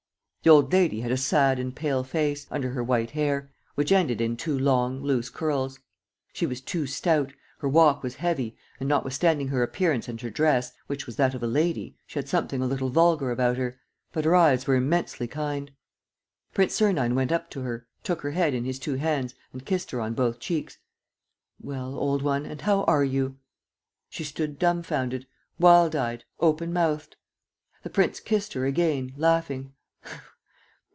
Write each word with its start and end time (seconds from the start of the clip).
The 0.43 0.49
old 0.49 0.73
lady 0.73 1.01
had 1.01 1.11
a 1.11 1.17
sad 1.17 1.59
and 1.59 1.71
a 1.71 1.75
pale 1.75 2.03
face, 2.03 2.47
under 2.49 2.71
her 2.71 2.83
white 2.83 3.11
hair, 3.11 3.51
which 3.75 3.91
ended 3.91 4.19
in 4.19 4.35
two 4.35 4.57
long, 4.57 4.99
loose 5.03 5.29
curls. 5.29 5.77
She 6.33 6.47
was 6.47 6.61
too 6.61 6.87
stout, 6.87 7.31
her 7.59 7.69
walk 7.69 8.01
was 8.01 8.15
heavy 8.15 8.57
and, 8.79 8.89
notwithstanding 8.89 9.49
her 9.49 9.61
appearance 9.61 10.07
and 10.07 10.19
her 10.21 10.31
dress, 10.31 10.71
which 10.87 11.05
was 11.05 11.15
that 11.17 11.35
of 11.35 11.43
a 11.43 11.47
lady, 11.47 11.95
she 12.07 12.17
had 12.17 12.27
something 12.27 12.59
a 12.59 12.65
little 12.65 12.89
vulgar 12.89 13.29
about 13.29 13.57
her; 13.57 13.77
but 14.11 14.25
her 14.25 14.35
eyes 14.35 14.65
were 14.65 14.73
immensely 14.73 15.27
kind. 15.27 15.69
Prince 16.55 16.73
Sernine 16.73 17.13
went 17.13 17.31
up 17.31 17.51
to 17.51 17.61
her, 17.61 17.85
took 18.01 18.21
her 18.21 18.31
head 18.31 18.55
in 18.55 18.65
his 18.65 18.79
two 18.79 18.95
hands 18.95 19.35
and 19.53 19.63
kissed 19.67 19.91
her 19.91 20.01
on 20.01 20.15
both 20.15 20.39
cheeks: 20.39 20.79
"Well, 21.61 21.93
old 21.93 22.23
one, 22.23 22.47
and 22.47 22.59
how 22.61 22.81
are 22.85 23.03
you?" 23.03 23.37
She 24.09 24.23
stood 24.23 24.57
dumfounded, 24.57 25.27
wild 25.59 25.95
eyed, 25.95 26.23
open 26.39 26.73
mouthed. 26.73 27.15
The 27.83 27.91
prince 27.91 28.19
kissed 28.19 28.53
her 28.53 28.65
again, 28.65 29.13
laughing. 29.15 29.75